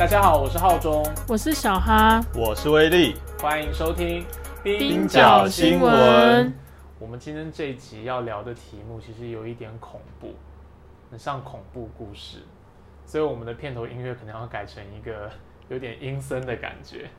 [0.00, 4.24] 大家好，我是浩中，我是小哈，我是威力，欢迎收听
[4.62, 6.50] 冰角新闻。
[6.98, 10.34] 我们今天这一集要聊的题目其实有一点恐怖，
[11.10, 12.38] 很像恐怖故事，
[13.04, 15.30] 所以我们的片头音乐可能要改成一个
[15.68, 17.10] 有点阴森的感觉。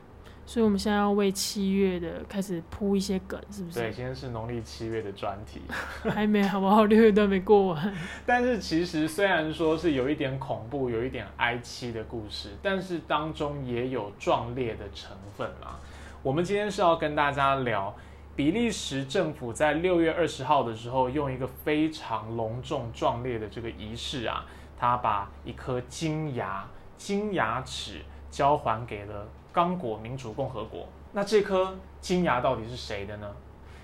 [0.44, 3.78] 所以我们现在要为七月的开始铺一些梗，是不是？
[3.78, 5.62] 对，今天是农历七月的专题，
[6.10, 6.84] 还没好不好？
[6.84, 7.94] 六月都没过完。
[8.26, 15.78] 但是其实虽然说是有一点恐怖、有一点哀戚的故事，但是当中也有壮烈的成分啦。
[16.22, 17.94] 我们今天是要跟大家聊
[18.34, 24.44] 比利时政府在六月二十号的时候，用一个非常隆重壮烈的这个仪式啊，
[24.76, 29.26] 他把一颗金牙、金牙齿交还给了。
[29.52, 33.30] 刚果民主共和国，那这颗金牙到底是谁的呢？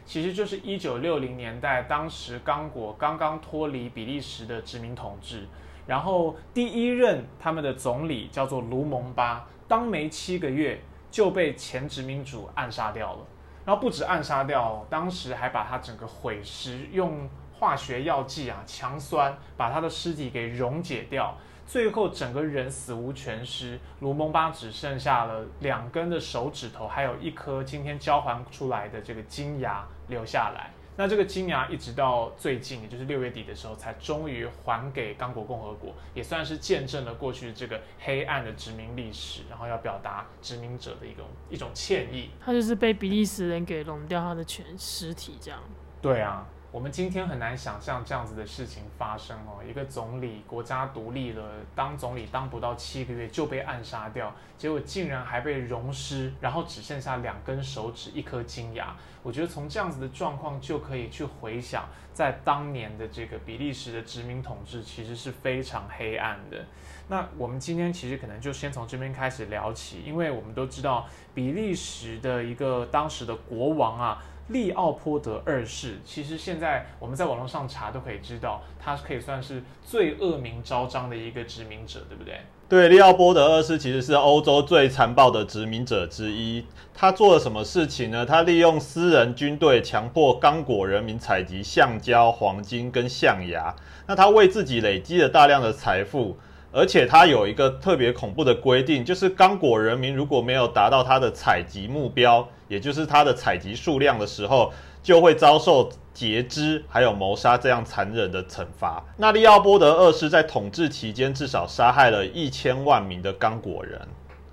[0.07, 5.47] 其实就是一九六零年代，当时刚果刚刚脱离比利时的殖民统治，
[5.87, 13.19] 然后第一任他们的总理叫做卢蒙巴，当没七个月就被前殖民主暗杀掉了。
[13.67, 17.29] 然后不止暗杀掉，当时还把他整个毁尸，用
[17.59, 21.37] 化学药剂啊强酸把他的尸体给溶解掉。
[21.67, 30.71] 最后整个人死无全尸，卢蒙巴只剩下了两根的手指头，还有一颗今天交还出来的这个金牙留下来。
[30.97, 42.31] 那这个金牙一直到最近，也就是六月底的时候，才终于还给刚果共和国，也算是见证了过去这个黑暗的殖民历史，然后要表达殖民者的一种一种歉意。
[42.41, 45.61] 他就是被比利时人给弄掉他的全尸体，这样。
[46.01, 46.47] 对啊。
[46.71, 51.43] 我们今天很难想象这样子的事情发生哦，一个总理国家独立了，
[51.75, 58.95] 当总理当不到七个月就被暗杀掉，结果竟然还被溶尸，然后只剩下两根手指、一颗金牙。
[59.23, 66.63] 我觉得从这样子的状况就可以去回想，在当年的这个比利时的殖民统治其实是非常黑暗的。
[67.09, 74.23] 那我们今天其实可能就先从这边开始聊起，因为我们都知道比利时的一个当时的国王啊。
[74.49, 82.41] 利奥波德二世，其实现在我们在网络上查都可以知道，他可以算是最恶名昭彰的一个殖民者，对不对？
[82.69, 86.67] 对，利奥波德二世其实是欧洲最残暴的殖民者之一。
[86.95, 88.27] 他做了什么事情呢？
[88.27, 93.75] 他利用私人军队强迫刚果人民采集橡胶、黄金跟象牙，
[94.07, 96.39] 那他为自己累积了大量的财富。
[96.71, 109.03] 而且它有一个特别恐怖的规定，就是刚果人民如果没有达到他的采集目标，也就是他的采集数量的时候，就会遭受截肢还有谋杀这样残忍的惩罚。
[109.17, 114.01] 那利奥波德二世在统治期间至少杀害了一千万名的刚果人。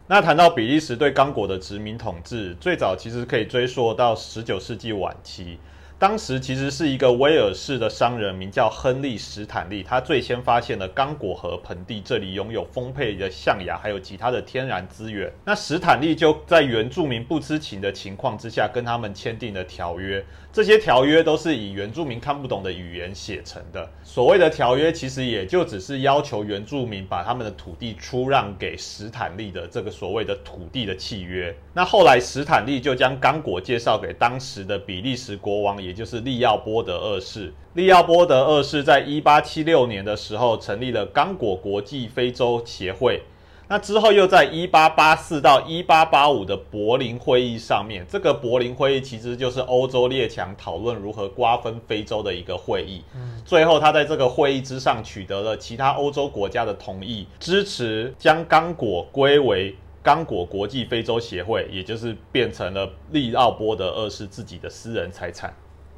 [0.07, 5.57] 那谈到比利时对刚果的殖民统治，最早其实可以追溯到十九世纪晚期。
[6.05, 15.33] 当时其实是一个威尔士的商人，名叫亨利·史坦利，他最先发现了刚果河盆地，这里拥有丰沛的象牙，还有其他的天然资源。
[15.43, 20.23] 那史坦利就在原住民不知情的情况之下，跟他们签订了条约。
[20.53, 23.89] 这些条约都是以原住民看不懂的语言写成的。
[24.03, 31.53] 所谓的条约，其实也就只是要求原住民把他们的土地出让给史坦利的这个所谓的土地的契约。
[31.73, 37.51] 那后来史坦利就将刚果介绍给当时的比利时国王，也就是利奥波德二世。
[37.73, 43.23] 利奥波德二世在一八七六年的时候成立了刚果国际非洲协会。
[43.67, 53.01] 那之后又在一八八四到一八八五的柏林会议上面，这个柏林会议其实就是欧洲列强讨论如何瓜分非洲的一个会议。
[53.15, 65.51] 嗯，最后他在这个会议之上取得了其他欧洲国家的同意，支持将刚果归为刚果国际非洲协会，也就是变成了利奥波德二世自己的私人财产。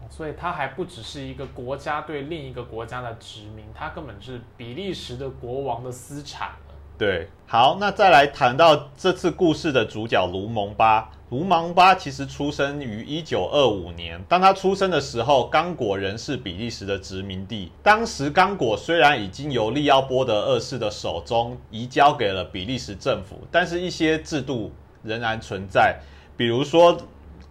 [0.09, 6.51] 所以它还不只是一个国家对另一个国家的殖民，它根本是比利时的国王的私产。
[6.97, 11.11] 对，好，那再来谈到这次故事的主角卢蒙巴。
[11.29, 17.71] 卢蒙巴其实出生于一九二五年，当他出生的时候，刚果仍是比利时的殖民地。
[17.83, 24.71] 当时刚果虽然已经由利奥波德二世的手中移交给了比利时政府，但是一些制度
[25.03, 25.99] 仍然存在，
[26.35, 26.97] 比如说。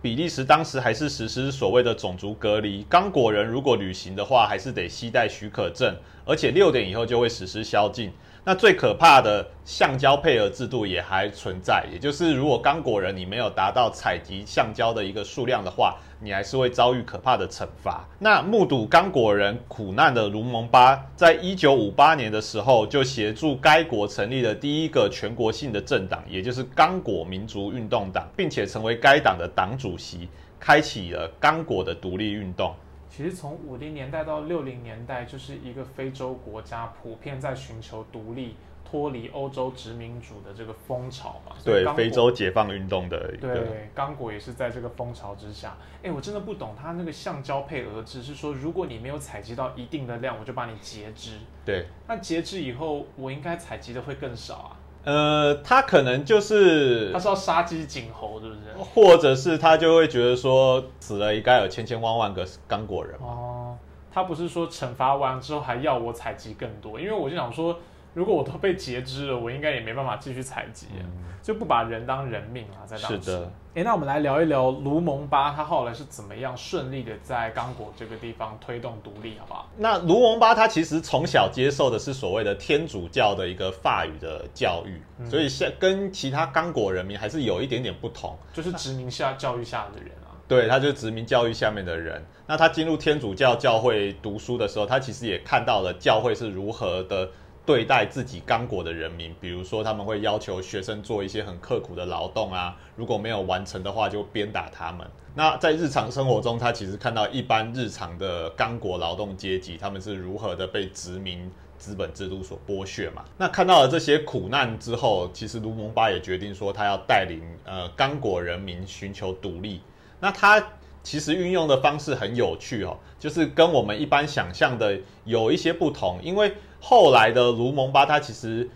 [0.06, 5.92] 比利时当时还是实施所谓的种族隔离，刚果人如果旅行的话，还是得携带许可证，
[6.24, 8.12] 而且六点以后就会实施宵禁。
[8.48, 18.08] 那最可怕的橡胶配额制度也还存在，也就是如果刚果人你没有达到采集橡胶的一个数量的话，你还是会遭遇可怕的惩罚。
[18.20, 30.28] 那目睹刚果人苦难的卢蒙巴，在一九五八年的时候就协助该国成立了第一个全国性的政党，也就是刚果民族运动党，并且成为该党的党主席，
[30.60, 32.72] 开启了刚果的独立运动。
[33.16, 41.54] 其实从五零年代到六零年代，就是一个非洲国家普遍在寻求独立、脱脱离欧洲殖民主的这个风潮嘛。
[41.62, 45.76] 对非洲解放运动的一个，对，刚果也是在这个风潮之下。
[46.02, 51.32] 哎，我真的不懂他那个橡胶配额制是说，如果你没有采集到一定的量，我就把你截肢。
[51.64, 54.75] 对，那截肢以后，我应该采集的会更少啊。
[55.06, 58.60] 呃，他可能就是他是要杀鸡儆猴，是不是？
[58.76, 63.78] 或者是他就会觉得说死了应该有千千万万个刚果人嘛，哦，
[64.12, 67.78] 他不是说惩罚完之后还要我采集更多，因为我就想说，
[68.16, 71.04] 如果我都被截肢了，我应该也没办法继续采集啊，
[71.42, 73.20] 就不把人当人命啊，在当时。
[73.20, 73.52] 是的。
[73.74, 79.68] 哎，那我们来聊一聊卢蒙巴他后来是怎么样顺利的在刚果这个地方推动独立，好不好？
[79.76, 84.98] 那卢蒙巴他其实从小接受的是所谓的天主教的一个法语的教育，
[85.28, 88.34] 所以像跟其他刚果人民还是有一点点不同。
[88.54, 90.32] 就是殖民下教育下的人啊。
[90.48, 92.24] 对，他就是殖民教育下面的人。
[92.46, 97.28] 那他进入天主教教会读书的时候，他其实也看到了教会是如何的
[97.66, 99.34] 对待自己刚果的人民。
[99.40, 105.06] 比如说，他们会要求学生做一些很刻苦的劳动啊，如果没有完成的话，就鞭打他们。
[105.34, 113.22] 那在日常生活中，他其实看到一般日常的刚果劳动阶级，他们是如何的被殖民资本制度所剥削嘛。
[113.36, 119.82] 那看到了这些苦难之后，其实卢蒙巴也决定说，他要带领呃刚果人民寻求独立。
[120.20, 120.64] 那他
[121.02, 126.18] 其实运用的方式很有趣哦，就是跟我们一般想象的有一些不同。
[126.22, 126.54] 因为
[126.88, 128.70] 后来的卢蒙巴他其实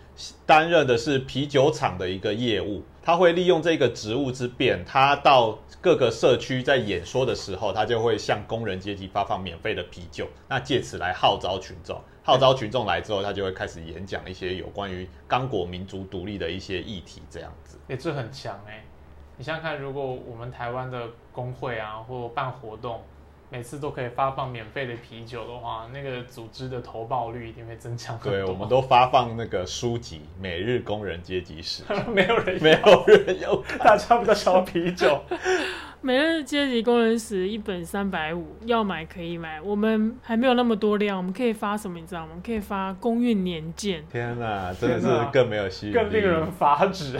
[0.45, 12.01] 担任的是啤酒厂的一个业务，他会利用这个职务之便，他到各个社区在演说的时候，他就会向工人阶级发放免费的啤酒，那借此来号召群众。
[12.21, 17.79] 号召群众来之后，他就会开始演讲一些有关于刚果民族独立的一些议题，这样子。
[17.87, 18.83] 哎、这很强哎、
[19.37, 23.01] 你想想看，如果我们台湾的工会啊，或办活动，
[23.51, 28.31] 每次都可以发放免费的啤酒的话，那个组织的投报率一定会增强很多。
[28.31, 35.21] 对，我们都发放那个书籍《每日工人阶级史》， 没有人没有人有大家比较想要啤酒。
[36.03, 39.61] 每日阶级工人史一本三百五，要买可以买。
[39.61, 41.99] 我们还没有那么多量，我们可以发什么？
[41.99, 42.29] 你知道吗？
[42.31, 44.03] 我们可以发公运年鉴。
[44.11, 47.19] 天哪，真的是更没有吸引力，更令人发指，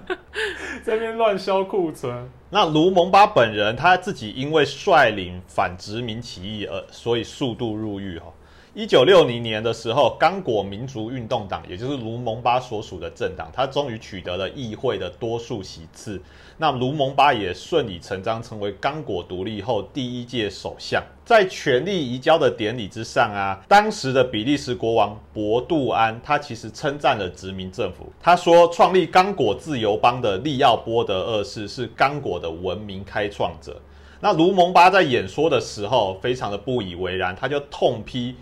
[0.82, 2.26] 在那边乱销库存。
[2.48, 8.32] 那卢蒙巴本人他自己因为率领反殖民起义而所以速度入狱哈。
[8.76, 16.20] 一九六零年的时候，刚果民族运动党，也就是卢蒙巴所属的政党，他终于取得了议会的多数席次。
[16.58, 21.02] 那卢蒙巴也顺理成章成为刚果独立后第一届首相。
[21.24, 28.12] 在权力移交的典礼之上啊，当时的比利时国王博杜安，他其实称赞了殖民政府。
[28.20, 33.80] 他说，创立刚果自由邦的利奥波德二世是刚果的文明开创者。
[34.20, 38.34] 那卢蒙巴在演说的时候，非常的不以为然，他就痛批。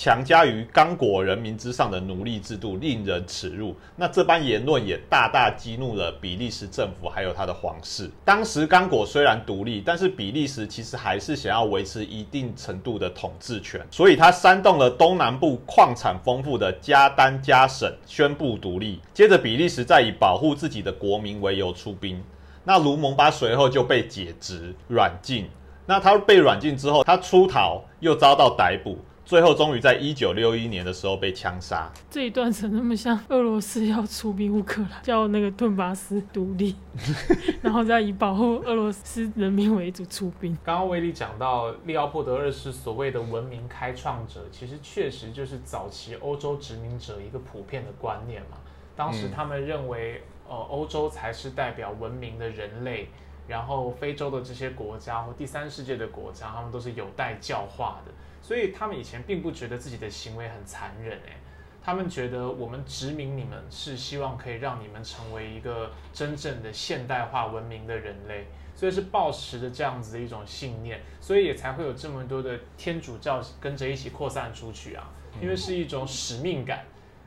[0.00, 3.76] 强加于刚果人民之上的奴隶制度令人耻辱。
[3.96, 8.10] 那这般言论也大大激怒了比利时政府，还有他的皇室。
[8.24, 19.02] 当时刚果虽然独立，但是比利时其实还是想要维持一定程度的统治权，所以他煽动了东南部矿产丰富的加丹加省宣布独立。
[19.12, 22.24] 接着，比利时再以保护自己的国民为由出兵。
[22.64, 25.46] 那卢蒙巴随后就被解职软禁。
[25.84, 28.96] 那他被软禁之后，他出逃又遭到逮捕。
[29.30, 31.88] 最后，终于在一九六一年的时候被枪杀。
[32.10, 36.74] 这一段怎么那么像俄罗斯要出兵乌克兰，叫那个顿巴斯独立，
[37.62, 40.58] 然后再以保护俄罗斯人民为主出兵。
[40.64, 48.56] 刚刚威利讲到利奥波德二世所谓的文明开创者，其实确实就是早期欧洲殖民者一个普遍的观念嘛。
[48.96, 53.08] 当时他们认为，呃，欧洲才是代表文明的人类，
[53.46, 58.10] 然后非洲的这些国家或第三世界的国家，他们都是有待教化的。
[58.50, 61.36] 所以他们以前并不觉得自己的行为很残忍，诶，
[61.80, 75.08] 他们觉得我们殖民你们是希望可以让你们成为一个真正的现代化文明的人类，所以是抱持着这样子的一种信念，所以也才会有这么多的天主教跟着一起扩散出去啊，
[75.40, 76.84] 因为是一种使命感，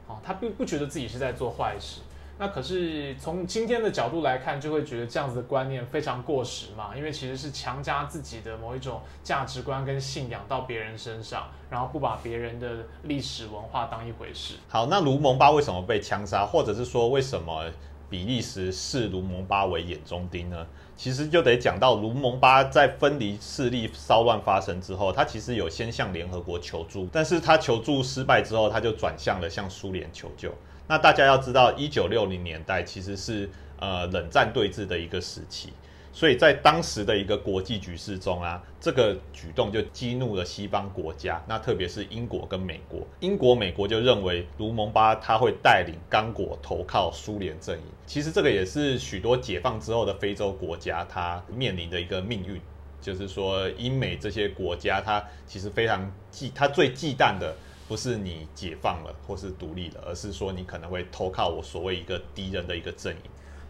[0.08, 2.02] 哦，他并不觉得自己是在做坏事。
[2.40, 14.56] 那可是从今天的角度来看，就会觉得这样子的观念非常过时嘛，因为其实是强加自己的某一种价值观跟信仰到别人身上，然后不把别人的历史文化当一回事。
[14.68, 17.66] 好，那卢蒙巴为什么被枪杀，或者是说为什么
[18.10, 20.66] 比利时视卢蒙巴为眼中钉呢？
[20.96, 30.52] 其实就得讲到卢蒙巴在分离势力骚乱发生之后，他其实有先向联合国求助，但是他求助失败之后，他就转向了向苏联求救。
[30.94, 35.74] 那大家要知道，一九六零年代其实是呃冷战对峙的一个时期，
[36.12, 43.02] 所以在当时的一个国际局势中啊，这个举动就激怒了西方国家，那特别是英国跟美国。
[43.22, 47.86] 英国、美国就认为卢蒙巴他会带领刚果投靠苏联阵营。
[48.06, 52.62] 其实这个也是许多解放之后的非洲国家他面临的一个命运，
[53.02, 57.56] 就是说英美这些国家，他其实非常忌，他最忌惮的
[57.94, 63.22] 不是你解放了或是独立了，而是说你可能会投靠我所谓一个敌人的一个阵营。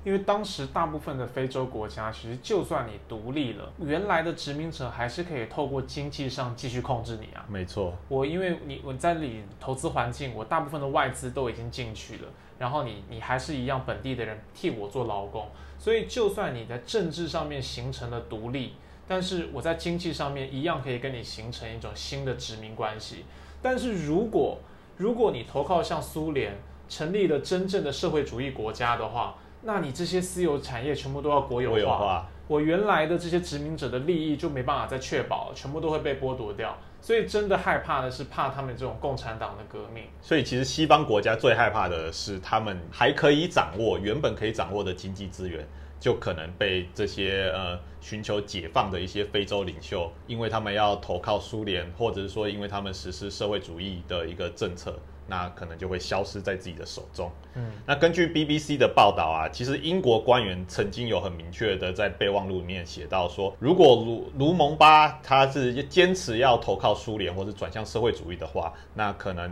[0.05, 7.43] 因为当时大部分的非洲国家，其实就算你独立了，原来的殖民者还是可以透过经济上继续控制你啊。
[7.49, 18.75] 没错，我因为你我在里投资环境，我大部分的外资都已经进去了，然后你你还是一样本地的人替我做劳工，所以就算你在政治上面形成了独立，
[19.05, 23.25] 但是我在经济上面一样可以跟你形成一种新的殖民关系。
[23.63, 24.59] 但是如果
[24.97, 26.55] 如果你投靠像苏联，
[26.87, 36.77] 成立了真正的社会主义国家的话，那你这些私有产业全部都要国有化，有化我原来的这些殖民者的利益就没办法再确保了，全部都会被剥夺掉。
[37.01, 40.03] 所以真的害怕的是怕他们这种共产党的革命。
[40.21, 45.67] 所以其实西方国家最害怕的是，他们还可以掌握原本可以掌握的经济资源，
[46.03, 54.99] 就可能被这些呃寻求解放的一些非洲领袖，因为他们要投靠苏联，或者是说因为他们实施社会主义的一个政策。
[55.27, 57.31] 那可能就会消失在自己的手中。
[57.55, 69.51] 嗯，那根据 BBC 的报道啊，其实英国官员曾经有很明确的在备忘录里面写到说，如果卢卢蒙巴他是坚持要投靠苏联或是转向社会主义的话，那可能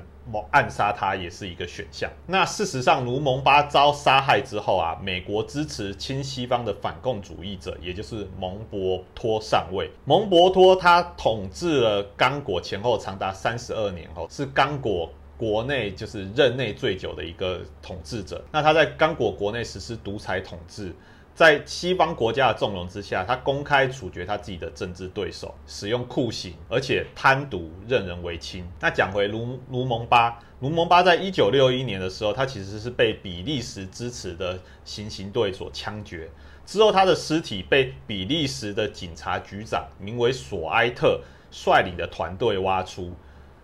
[0.51, 2.09] 暗杀他也是一个选项。
[2.25, 9.91] 那事实上，卢蒙巴遭杀害之后啊，美国支持亲西方的反共主义者，也就是蒙博托上位。
[10.05, 15.07] 蒙博托他统治了刚果前后长达三十二年后，是刚果。
[15.41, 20.93] 国内就是任内最久的一个统治者，那他在刚果国内实施独裁统治，
[21.33, 28.63] 在西方国家的纵容之下，他公开处决他自己的政治对手，使用酷刑，而且贪渎任人唯亲。
[28.79, 36.29] 那讲回卢卢蒙巴，卢蒙巴在一九六一年的时候，他其实是被比利时支持的行刑队所枪决，
[36.67, 41.19] 之后他的尸体被比利时的警察局长名为索埃特
[41.49, 43.11] 率领的团队挖出。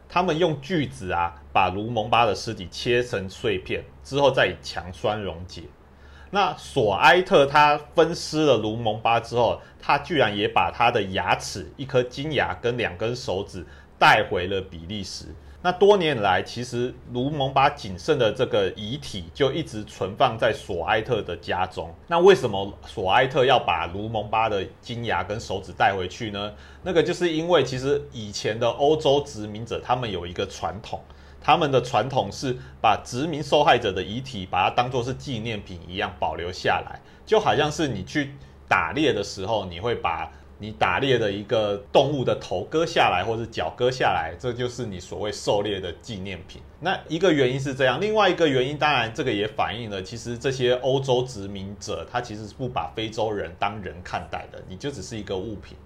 [0.09, 5.63] 他们用锯子啊，把卢蒙巴的尸体切成碎片，之后再以强酸溶解。
[6.29, 13.65] 那索埃特他分尸了卢蒙巴之后，他居然也把他的牙齿、一颗金牙跟两根手指
[13.97, 15.33] 带回了比利时。
[15.63, 21.91] 那多年来，其实卢蒙巴仅剩的这个遗体就一直存放在索埃特的家中。
[22.05, 26.53] 那为什么索埃特要把卢蒙巴的金牙跟手指带回去呢？
[26.83, 31.01] 那个就是因为其实以前的欧洲殖民者他们有一个传统，
[31.47, 38.33] 他们的传统是把殖民受害者的遗体把它当做是纪念品一样保留下来，就好像是你去
[38.67, 40.29] 打猎的时候，你会把。
[40.59, 46.59] 你打猎的一个动物的头割下来，或者脚割下来，这就是你所谓狩猎的纪念品。
[46.79, 55.77] 那一个原因是这样，另外一个原因，当然这个也反映了，其实这些欧洲殖民者他其实是不把非洲人当人看待的，你就只是一个物品，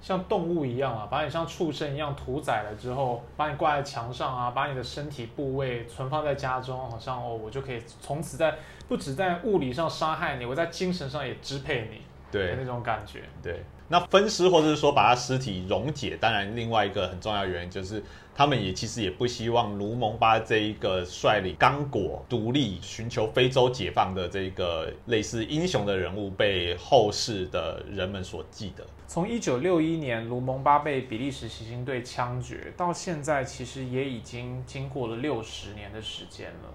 [0.00, 8.54] 像动物一样啊，把你像畜生一样屠宰了之后，把你挂在墙上啊，把你的身体部位存放在家中，好像哦，我就可以从此在
[8.88, 12.00] 不止在物理上杀害你，我在精神上也支配你，
[12.32, 13.62] 对那种感觉，对。
[13.92, 18.00] 那分尸或者是说把他尸体溶解，当然另外一个很重要原因就是，
[18.40, 28.82] 他们也其实也不希望卢蒙巴这一个率领刚果独立、寻求非洲解放的这个类似英雄的人物被后世的人们所记得。
[29.06, 36.72] 从一九六一年卢蒙巴被比利时行刑队枪决到现在，其实也已经经过了六十年的时间了。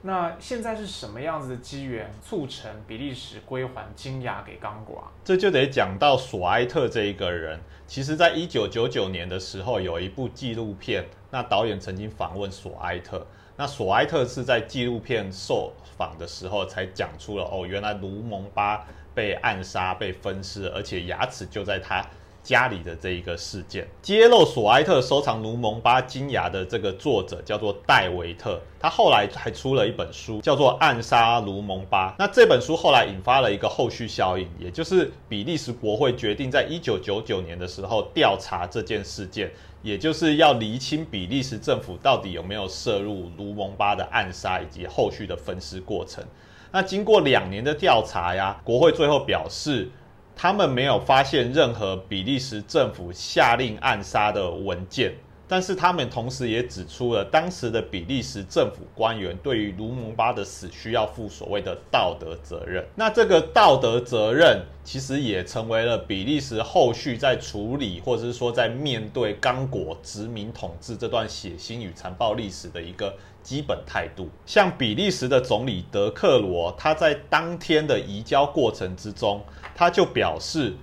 [0.00, 5.02] 那现在是什么样子的机缘促成比利时归还金牙给刚果？
[5.24, 7.58] 这就得讲到索埃特这一个人。
[7.88, 13.26] 其实，在一九九九年的时候，有一部纪录片，那导演曾经访问索埃特。
[13.56, 22.04] 那索埃特是在纪录片受访的时候才讲出了哦，原来卢蒙巴被暗杀、被分尸，而且牙齿就在他。
[22.48, 32.12] 家里的这一个事件，揭露索埃特收藏卢蒙巴金牙的这个作者叫做戴维特，他后来还出了一本书，叫做《暗杀卢蒙巴》。
[32.18, 39.52] 那这本书后来引发了一个后续效应，也就是比利时国会决定在一九九九年的时候调查这件事件，
[39.82, 46.24] 也就是要厘清比利时政府到底有没有涉入卢蒙巴的暗杀以及后续的分尸过程。
[46.72, 49.90] 那经过两年的调查呀，国会最后表示。
[50.40, 55.12] 他们没有发现任何比利时政府下令暗杀的文件，
[55.48, 62.84] 但是他们同时也指出了，当时的比利时政府官员对于卢蒙巴的死需要负所谓的道德责任。
[62.94, 74.28] 那这个道德责任其实也成为了比利时后续在处理，或者是说在面对刚果殖民统治这段血腥与残暴历史的一个基本态度。
[74.44, 79.42] 像比利时的总理德克罗，他在当天的移交过程之中，
[79.74, 80.74] 他就表示，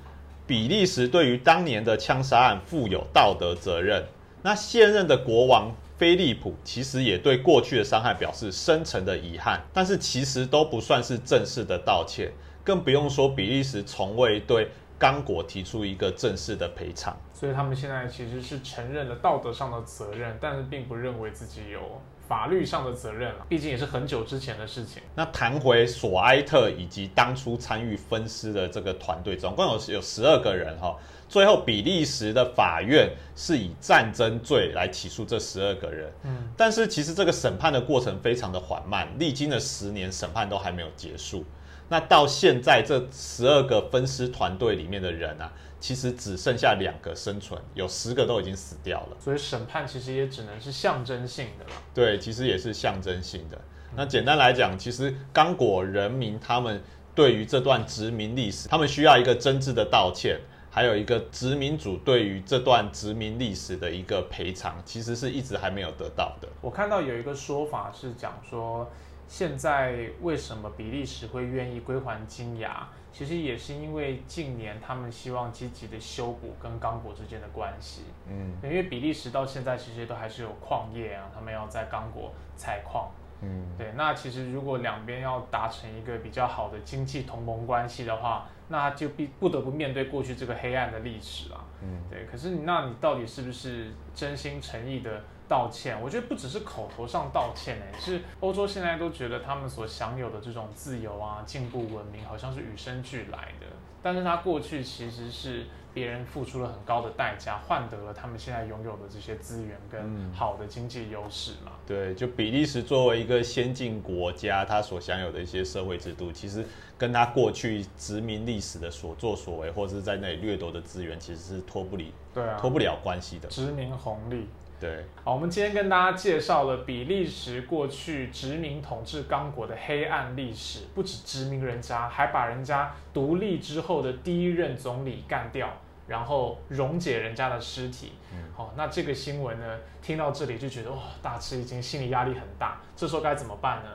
[0.47, 4.03] 比利时对于当年的枪杀案负有道德责任。
[4.45, 12.31] 那现任的国王菲利普其实也对过去的伤害表示深沉的遗憾，但是其实都不算是正式的道歉，
[12.63, 17.17] 更不用说比利时从未对刚果提出一个正式的赔偿。
[17.33, 25.01] 所以他们现在其实是承认了道德上的责任，但是并不认为自己有法律上的责任了，毕竟也是很久之前的事情。
[25.15, 30.95] 那谈回索埃特以及当初参与分尸的这个团队，总共有有十二个人哈。
[31.27, 36.11] 最后，比利时的法院是以战争罪来起诉这十二个人。
[36.23, 41.43] 嗯，但是其实这个审判的过程非常的缓慢，历经了十年，审判都还没有结束。
[41.89, 45.51] 那到现在，这十二个分尸团队里面的人啊，
[45.85, 49.17] 其实只剩下两个生存，有十个都已经死掉了。
[49.19, 51.71] 所以审判其实也只能是象征性的了。
[51.93, 53.61] 对，其实也是象征性的。
[53.95, 56.81] 那简单来讲，其实刚果人民他们
[57.13, 60.39] 对于这段殖民历史，他们需要一个真挚的道歉。
[60.71, 66.47] 还有一个殖民主对于这段殖民历史的一个赔偿，其实是一直还没有得到的。
[66.61, 68.89] 我看到有一个说法是讲说，
[69.27, 78.03] 现在为什么比利时会愿意归还金牙，其实也是因为近年他们希望积极的修补跟刚果之间的关系。
[78.27, 83.09] 嗯，因为比利时到现在其实都还是有矿业啊，他们要在刚果采矿。
[83.41, 91.65] 嗯，对，那其实如果两边要达成一个比较好的经济同盟关系的话，那就必不得不面对过去这个黑暗的历史啊。
[91.81, 95.99] 嗯，对，可是那你到底是不是真心诚意的道歉？
[96.01, 103.67] 我觉得不只是口头上道歉呢，是欧洲现在都觉得他们所享有的这种自由啊、进步、文明，好像是与生俱来的。
[104.01, 111.71] 但是他过去其实是别人付出了很高的代价，换得了他们现在拥有的这些资源跟好的经济优势嘛。
[111.87, 116.63] 对，就比利时作为一个先进国家，它所享有的一些社会制度，其实
[116.99, 123.47] 跟他过去殖民历史的所作所为，或者是在那里掠夺的资源，其实是脱不离，对啊，脱不了关系的。
[123.49, 124.47] 殖民红利。
[124.77, 135.69] 对，好，我们今天跟大家介绍了比利时过去殖民统治刚果的黑暗历史，不止殖民人家，还把人家独立之后的第一任总理干掉，
[136.07, 138.11] 然后溶解人家的尸体。
[138.53, 139.65] 好，那这个新闻呢，
[140.01, 142.81] 听到这里就觉得哇，大吃一惊，心理压力很大。
[142.97, 143.89] 这时候该怎么办呢？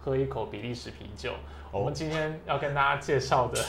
[0.00, 1.32] 喝一口比利时啤酒。
[1.70, 3.64] 我们今天要跟大家介绍的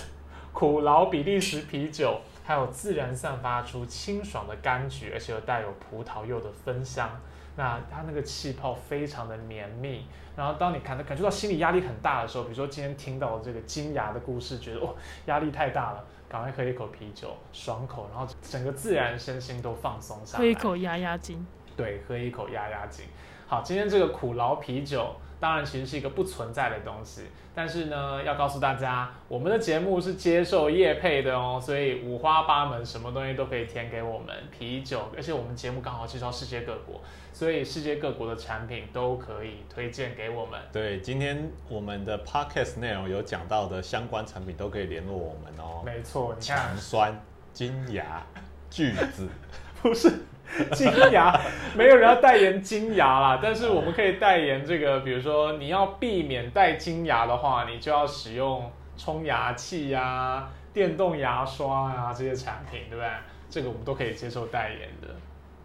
[0.52, 2.20] 苦劳比利时啤酒。
[2.48, 7.10] 还有自然散发出清爽的柑橘，而且又带有葡萄柚的芬香。
[7.58, 10.06] 那它那个气泡非常的绵密。
[10.34, 20.40] 然后当你看，感觉到心理压力很大的时候，比如说今天听到这个金牙的故事，觉得哦压力太大了，赶快喝一口啤酒，爽口，然后整个自然身心都放松下来。
[20.40, 21.46] 喝一口压压惊。
[21.76, 23.04] 对，喝一口压压惊。
[23.48, 25.16] 好，今天这个苦劳啤酒。
[25.40, 27.22] 当然，其实是一个不存在的东西，
[27.54, 37.00] 但是呢，要告诉大家，我们的节目是接受业配的哦，所以五花八门，什么东西都可以填给我们啤酒，而且我们节目刚好介绍世界各国，
[37.32, 40.60] 所以世界各国的产品都可以推荐给我们。
[40.74, 45.84] 对，今天我们的 podcast 内容有讲到的相关产品都可以联络我们哦。
[45.86, 47.16] 没错，强酸、
[47.54, 48.26] 金牙、
[48.72, 49.30] 锯子，
[49.84, 50.12] 不是。
[50.74, 51.40] 金牙
[51.76, 63.10] 没有人要代言金牙啦，但是我们可以代言这个，比如说你要避免戴金牙的话，你就要使用冲牙器呀、电动牙刷啊这些产品，对不对？
[63.50, 65.08] 这个我们都可以接受代言的。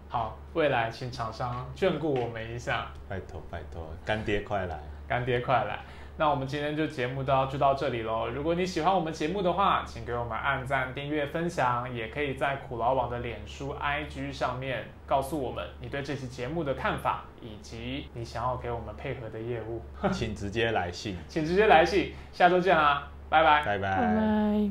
[0.08, 5.78] 好，未来请厂商眷顾我们一下，拜托拜托，干爹快来，干爹快来。
[6.18, 8.28] 那我们今天就节目到就到这里喽。
[8.28, 22.12] 如果你喜欢我们节目的话，请给我们按赞、订阅、分享，也可以在苦劳网的脸书、IG 上面告诉我们你对这期节目的看法，以及你想要给我们配合的业务， 请直接来信，请直接来信。
[22.32, 24.52] 下周见啦，拜拜，拜拜。